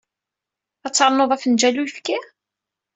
[0.85, 2.17] Ad ternuḍ afenǧal n uyefki?